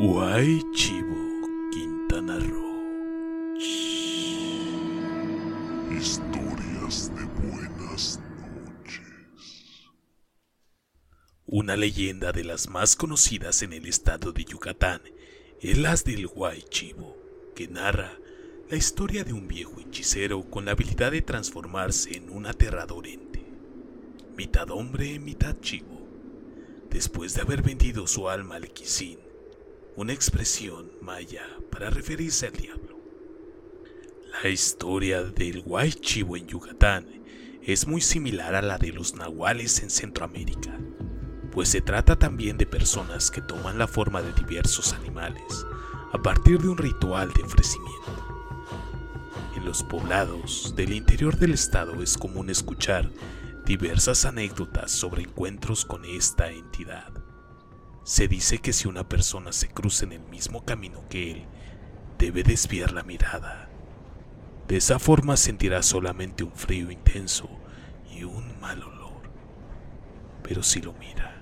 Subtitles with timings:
[0.00, 1.16] Guay Chivo,
[1.72, 3.58] Quintana Roo.
[5.90, 9.02] Historias de buenas noches.
[11.46, 15.02] Una leyenda de las más conocidas en el estado de Yucatán
[15.60, 17.16] es la del Guay Chivo,
[17.56, 18.16] que narra
[18.70, 23.44] la historia de un viejo hechicero con la habilidad de transformarse en un aterrador ente,
[24.36, 26.06] mitad hombre, mitad chivo,
[26.88, 29.27] después de haber vendido su alma al Quisin
[29.98, 31.42] una expresión maya
[31.72, 33.00] para referirse al diablo.
[34.40, 35.64] La historia del
[36.00, 37.04] Chivo en Yucatán
[37.64, 40.78] es muy similar a la de los nahuales en Centroamérica,
[41.50, 45.66] pues se trata también de personas que toman la forma de diversos animales
[46.12, 48.54] a partir de un ritual de ofrecimiento.
[49.56, 53.10] En los poblados del interior del estado es común escuchar
[53.66, 57.27] diversas anécdotas sobre encuentros con esta entidad.
[58.08, 61.46] Se dice que si una persona se cruza en el mismo camino que él,
[62.16, 63.68] debe desviar la mirada.
[64.66, 67.50] De esa forma sentirá solamente un frío intenso
[68.10, 69.30] y un mal olor.
[70.42, 71.36] Pero si lo mira,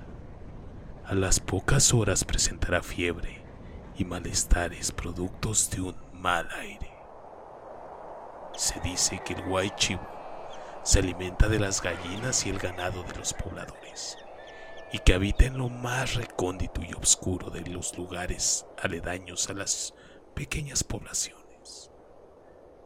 [1.05, 3.45] a las pocas horas presentará fiebre
[3.97, 6.91] y malestares productos de un mal aire.
[8.57, 10.05] Se dice que el guaychivo
[10.83, 14.19] se alimenta de las gallinas y el ganado de los pobladores
[14.92, 19.95] y que habita en lo más recóndito y oscuro de los lugares aledaños a las
[20.34, 21.91] pequeñas poblaciones,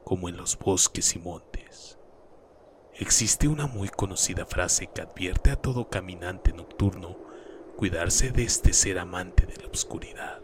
[0.05, 1.99] como en los bosques y montes.
[2.95, 7.17] Existe una muy conocida frase que advierte a todo caminante nocturno
[7.77, 10.41] cuidarse de este ser amante de la oscuridad,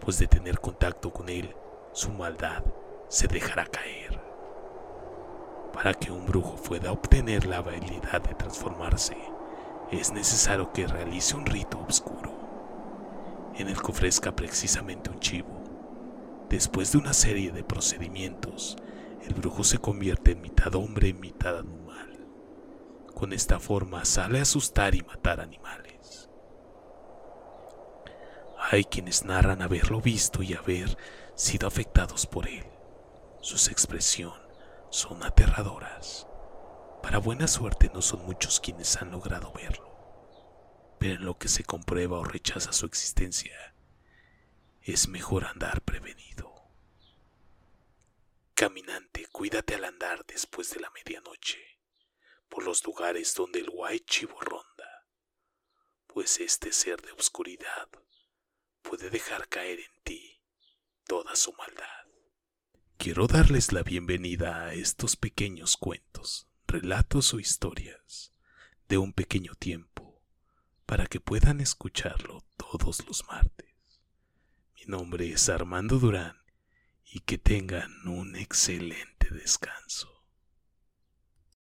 [0.00, 1.54] pues de tener contacto con él,
[1.92, 2.64] su maldad
[3.08, 4.20] se dejará caer.
[5.72, 9.16] Para que un brujo pueda obtener la habilidad de transformarse,
[9.90, 12.36] es necesario que realice un rito oscuro
[13.58, 15.62] en el que ofrezca precisamente un chivo.
[16.48, 18.76] Después de una serie de procedimientos,
[19.26, 22.26] el brujo se convierte en mitad hombre y mitad animal.
[23.14, 26.28] Con esta forma sale a asustar y matar animales.
[28.70, 30.96] Hay quienes narran haberlo visto y haber
[31.34, 32.64] sido afectados por él.
[33.40, 34.40] Sus expresiones
[34.90, 36.26] son aterradoras.
[37.06, 41.62] Para buena suerte no son muchos quienes han logrado verlo, pero en lo que se
[41.62, 43.76] comprueba o rechaza su existencia,
[44.82, 46.52] es mejor andar prevenido.
[48.56, 51.78] Caminante, cuídate al andar después de la medianoche,
[52.48, 55.06] por los lugares donde el guay chivo ronda,
[56.08, 57.88] pues este ser de oscuridad
[58.82, 60.42] puede dejar caer en ti
[61.06, 62.08] toda su maldad.
[62.96, 68.32] Quiero darles la bienvenida a estos pequeños cuentos relatos o historias
[68.88, 70.20] de un pequeño tiempo
[70.86, 73.74] para que puedan escucharlo todos los martes.
[74.74, 76.36] Mi nombre es Armando Durán
[77.04, 80.15] y que tengan un excelente descanso.